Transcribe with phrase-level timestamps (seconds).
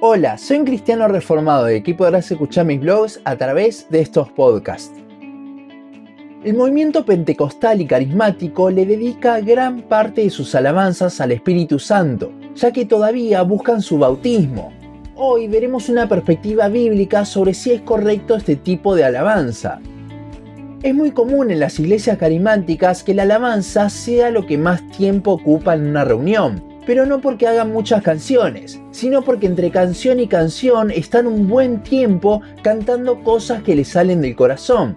[0.00, 4.30] Hola, soy un cristiano reformado y aquí podrás escuchar mis blogs a través de estos
[4.30, 4.94] podcasts.
[6.44, 12.30] El movimiento pentecostal y carismático le dedica gran parte de sus alabanzas al Espíritu Santo,
[12.54, 14.72] ya que todavía buscan su bautismo.
[15.16, 19.80] Hoy veremos una perspectiva bíblica sobre si es correcto este tipo de alabanza.
[20.84, 25.32] Es muy común en las iglesias carismáticas que la alabanza sea lo que más tiempo
[25.32, 30.26] ocupa en una reunión, pero no porque hagan muchas canciones, sino porque entre canción y
[30.26, 34.96] canción están un buen tiempo cantando cosas que les salen del corazón.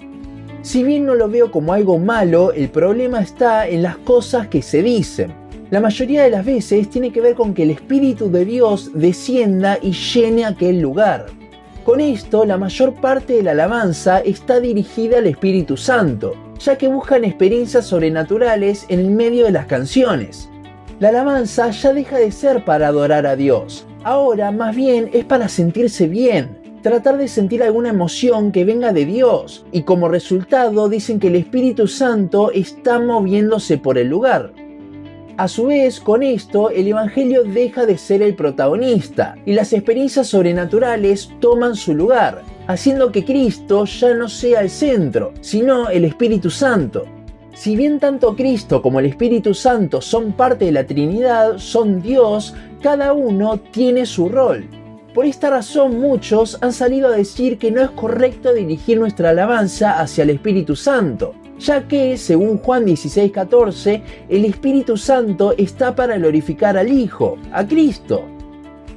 [0.62, 4.62] Si bien no lo veo como algo malo, el problema está en las cosas que
[4.62, 5.34] se dicen.
[5.70, 9.78] La mayoría de las veces tiene que ver con que el Espíritu de Dios descienda
[9.82, 11.26] y llene aquel lugar.
[11.84, 16.88] Con esto, la mayor parte de la alabanza está dirigida al Espíritu Santo, ya que
[16.88, 20.51] buscan experiencias sobrenaturales en el medio de las canciones
[21.02, 23.88] la alabanza ya deja de ser para adorar a Dios.
[24.04, 29.06] Ahora más bien es para sentirse bien, tratar de sentir alguna emoción que venga de
[29.06, 34.54] Dios y como resultado dicen que el Espíritu Santo está moviéndose por el lugar.
[35.38, 40.28] A su vez, con esto, el Evangelio deja de ser el protagonista y las experiencias
[40.28, 46.52] sobrenaturales toman su lugar, haciendo que Cristo ya no sea el centro, sino el Espíritu
[46.52, 47.06] Santo.
[47.54, 52.56] Si bien tanto Cristo como el Espíritu Santo son parte de la Trinidad, son Dios,
[52.82, 54.68] cada uno tiene su rol.
[55.14, 60.00] Por esta razón muchos han salido a decir que no es correcto dirigir nuestra alabanza
[60.00, 66.78] hacia el Espíritu Santo, ya que, según Juan 16:14, el Espíritu Santo está para glorificar
[66.78, 68.24] al Hijo, a Cristo.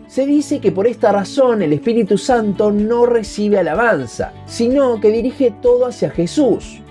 [0.06, 5.52] Se dice que por esta razón el Espíritu Santo no recibe alabanza, sino que dirige
[5.60, 6.83] todo hacia Jesús.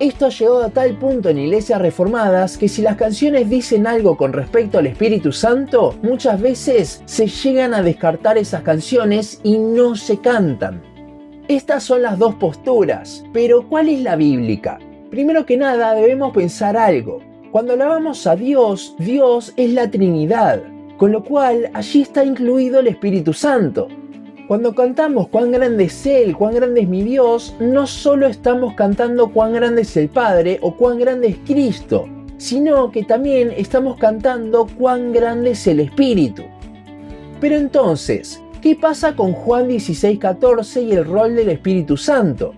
[0.00, 4.16] Esto ha llegado a tal punto en iglesias reformadas que si las canciones dicen algo
[4.16, 9.96] con respecto al Espíritu Santo, muchas veces se llegan a descartar esas canciones y no
[9.96, 10.80] se cantan.
[11.48, 14.78] Estas son las dos posturas, pero ¿cuál es la bíblica?
[15.10, 17.18] Primero que nada debemos pensar algo.
[17.52, 20.62] Cuando alabamos a Dios, Dios es la Trinidad,
[20.96, 23.88] con lo cual allí está incluido el Espíritu Santo.
[24.50, 29.28] Cuando cantamos cuán grande es Él, cuán grande es mi Dios, no solo estamos cantando
[29.30, 34.66] cuán grande es el Padre o cuán grande es Cristo, sino que también estamos cantando
[34.76, 36.42] cuán grande es el Espíritu.
[37.40, 42.52] Pero entonces, ¿qué pasa con Juan 16:14 y el rol del Espíritu Santo?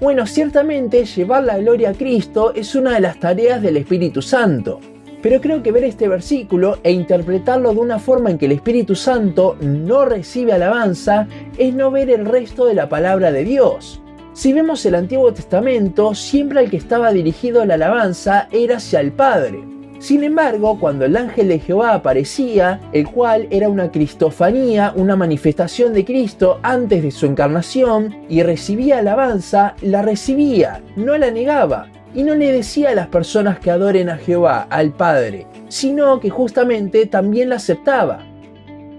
[0.00, 4.78] Bueno, ciertamente llevar la gloria a Cristo es una de las tareas del Espíritu Santo.
[5.22, 8.94] Pero creo que ver este versículo e interpretarlo de una forma en que el Espíritu
[8.94, 14.00] Santo no recibe alabanza es no ver el resto de la palabra de Dios.
[14.32, 19.10] Si vemos el Antiguo Testamento, siempre al que estaba dirigido la alabanza era hacia el
[19.10, 19.64] Padre.
[19.98, 25.92] Sin embargo, cuando el ángel de Jehová aparecía, el cual era una cristofanía, una manifestación
[25.92, 32.22] de Cristo antes de su encarnación, y recibía alabanza, la recibía, no la negaba, y
[32.22, 37.06] no le decía a las personas que adoren a Jehová, al Padre, sino que justamente
[37.06, 38.24] también la aceptaba.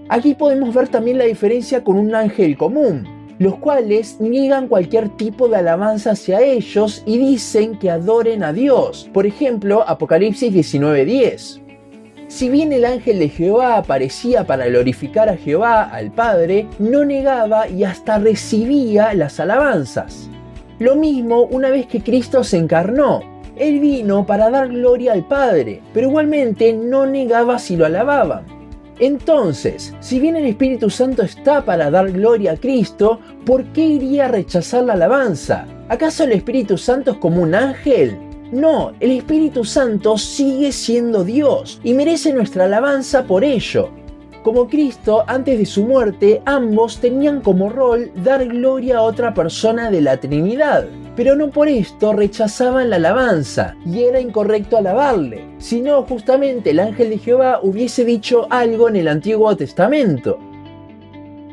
[0.08, 3.06] Aquí podemos ver también la diferencia con un ángel común,
[3.38, 9.08] los cuales niegan cualquier tipo de alabanza hacia ellos y dicen que adoren a Dios.
[9.12, 11.60] Por ejemplo, Apocalipsis 19:10.
[12.28, 17.68] Si bien el ángel de Jehová aparecía para glorificar a Jehová, al Padre, no negaba
[17.68, 20.30] y hasta recibía las alabanzas.
[20.80, 23.20] Lo mismo una vez que Cristo se encarnó.
[23.56, 28.46] Él vino para dar gloria al Padre, pero igualmente no negaba si lo alababan.
[28.98, 34.24] Entonces, si bien el Espíritu Santo está para dar gloria a Cristo, ¿por qué iría
[34.24, 35.66] a rechazar la alabanza?
[35.90, 38.16] ¿Acaso el Espíritu Santo es como un ángel?
[38.50, 43.90] No, el Espíritu Santo sigue siendo Dios y merece nuestra alabanza por ello.
[44.42, 49.90] Como Cristo, antes de su muerte, ambos tenían como rol dar gloria a otra persona
[49.90, 50.86] de la Trinidad.
[51.14, 57.10] Pero no por esto rechazaban la alabanza, y era incorrecto alabarle, sino justamente el ángel
[57.10, 60.38] de Jehová hubiese dicho algo en el Antiguo Testamento.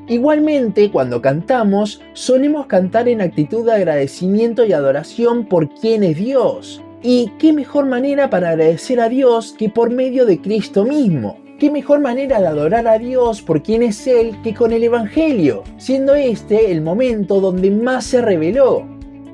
[0.07, 6.81] Igualmente, cuando cantamos, solemos cantar en actitud de agradecimiento y adoración por quien es Dios.
[7.03, 11.46] Y qué mejor manera para agradecer a Dios que por medio de Cristo mismo.
[11.59, 15.63] ¿Qué mejor manera de adorar a Dios por quien es Él que con el Evangelio,
[15.77, 18.85] siendo este el momento donde más se reveló?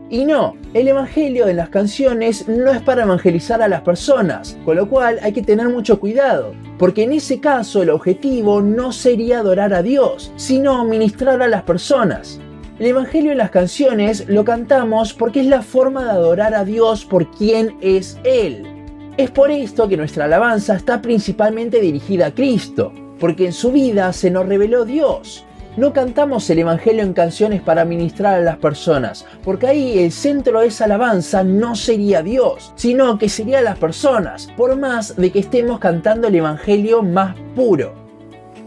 [0.10, 4.78] Y no, el Evangelio en las canciones no es para evangelizar a las personas, con
[4.78, 9.40] lo cual hay que tener mucho cuidado, porque en ese caso el objetivo no sería
[9.40, 12.40] adorar a Dios, sino ministrar a las personas.
[12.80, 17.04] El Evangelio en las canciones lo cantamos porque es la forma de adorar a Dios
[17.04, 18.73] por quien es Él.
[19.16, 22.92] Es por esto que nuestra alabanza está principalmente dirigida a Cristo.
[23.20, 25.46] porque en su vida se nos reveló Dios.
[25.78, 30.60] No cantamos el Evangelio en canciones para ministrar a las personas, porque ahí el centro
[30.60, 35.40] de esa alabanza no sería Dios, sino que sería las personas, por más de que
[35.40, 37.94] estemos cantando el Evangelio más puro.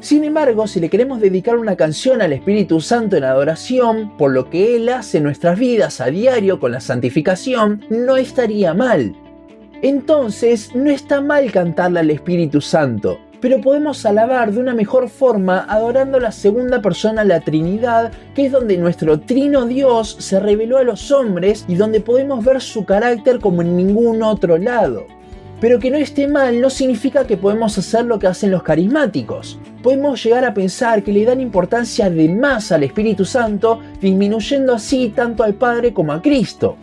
[0.00, 4.48] Sin embargo, si le queremos dedicar una canción al Espíritu Santo en adoración, por lo
[4.48, 9.14] que Él hace en nuestras vidas a diario con la santificación, no estaría mal.
[9.82, 15.66] Entonces, no está mal cantarle al Espíritu Santo, pero podemos alabar de una mejor forma
[15.68, 20.84] adorando la segunda persona la Trinidad, que es donde nuestro trino Dios se reveló a
[20.84, 25.04] los hombres y donde podemos ver su carácter como en ningún otro lado.
[25.60, 29.58] Pero que no esté mal no significa que podemos hacer lo que hacen los carismáticos.
[29.82, 35.12] Podemos llegar a pensar que le dan importancia de más al Espíritu Santo, disminuyendo así
[35.14, 36.76] tanto al Padre como a Cristo.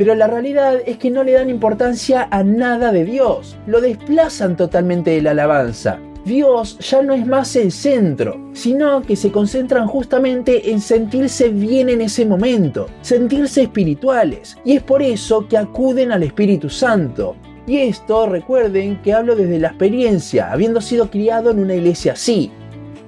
[0.00, 4.56] Pero la realidad es que no le dan importancia a nada de Dios, lo desplazan
[4.56, 5.98] totalmente de la alabanza.
[6.24, 11.90] Dios ya no es más el centro, sino que se concentran justamente en sentirse bien
[11.90, 17.36] en ese momento, sentirse espirituales, y es por eso que acuden al Espíritu Santo.
[17.66, 22.50] Y esto recuerden que hablo desde la experiencia, habiendo sido criado en una iglesia así.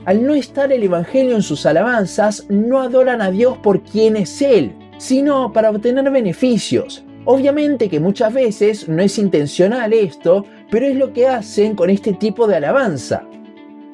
[0.05, 4.43] Al no estar el Evangelio en sus alabanzas, no adoran a Dios por quien es
[4.43, 7.05] Él, sino para obtener beneficios.
[7.25, 12.13] Obviamente que muchas veces no es intencional esto, pero es lo que hacen con este
[12.13, 13.25] tipo de alabanza.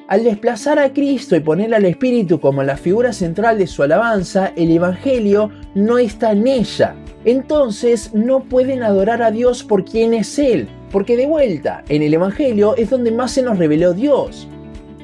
[0.07, 4.53] Al desplazar a Cristo y poner al Espíritu como la figura central de su alabanza,
[4.55, 6.95] el Evangelio no está en ella.
[7.25, 12.13] Entonces no pueden adorar a Dios por quien es Él, porque de vuelta, en el
[12.13, 14.47] Evangelio es donde más se nos reveló Dios.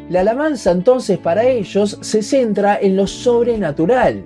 [0.09, 4.23] La alabanza entonces para ellos se centra en lo sobrenatural,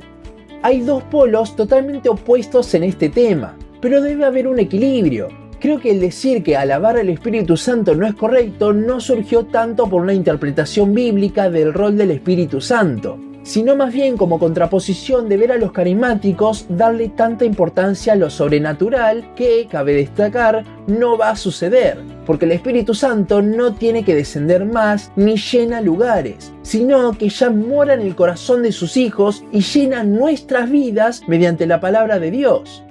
[0.61, 5.27] hay dos polos totalmente opuestos en este tema, pero debe haber un equilibrio.
[5.59, 9.89] Creo que el decir que alabar al Espíritu Santo no es correcto no surgió tanto
[9.89, 15.37] por una interpretación bíblica del rol del Espíritu Santo, sino más bien como contraposición de
[15.37, 21.31] ver a los carismáticos darle tanta importancia a lo sobrenatural que, cabe destacar, no va
[21.31, 27.13] a suceder porque el Espíritu Santo no tiene que descender más ni llena lugares, sino
[27.13, 31.79] que ya mora en el corazón de sus hijos y llena nuestras vidas mediante la
[31.79, 32.83] palabra de Dios.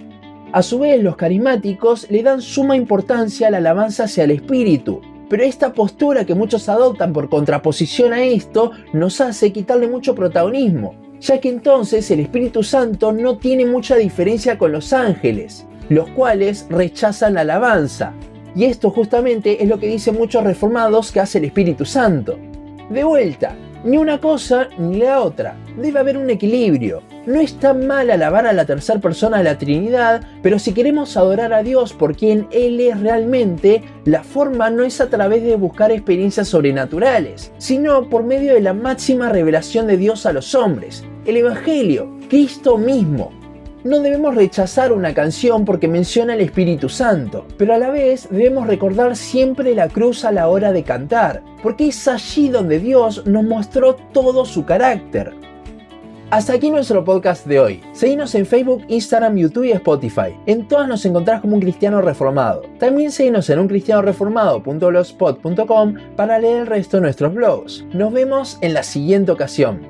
[0.51, 5.03] A su vez, los carismáticos le dan suma importancia a la alabanza hacia el Espíritu,
[5.31, 10.97] pero esta postura que muchos adoptan por contraposición a esto nos hace quitarle mucho protagonismo,
[11.21, 16.67] ya que entonces el Espíritu Santo no tiene mucha diferencia con los ángeles, los cuales
[16.69, 18.15] rechazan la alabanza,
[18.59, 22.37] y esto justamente es lo que dicen muchos reformados que hace el Espíritu Santo.
[22.91, 25.57] De vuelta, ni una cosa ni la otra.
[25.81, 27.05] Debe haber un equilibrio.
[27.25, 31.53] No está mal alabar a la tercera persona de la Trinidad, pero si queremos adorar
[31.53, 35.93] a Dios por quien Él es realmente, la forma no es a través de buscar
[35.93, 41.37] experiencias sobrenaturales, sino por medio de la máxima revelación de Dios a los hombres, el
[41.37, 43.31] Evangelio, Cristo mismo.
[43.85, 48.67] No debemos rechazar una canción porque menciona el Espíritu Santo, pero a la vez debemos
[48.67, 53.45] recordar siempre la cruz a la hora de cantar, porque es allí donde Dios nos
[53.45, 55.33] mostró todo su carácter.
[56.31, 57.81] Hasta aquí nuestro podcast de hoy.
[57.93, 60.37] Seguinos en Facebook, Instagram, YouTube y Spotify.
[60.45, 62.65] En todas nos encontrás como un cristiano reformado.
[62.79, 67.87] También seguinos en uncristianoreformado.blogspot.com para leer el resto de nuestros blogs.
[67.95, 69.88] Nos vemos en la siguiente ocasión.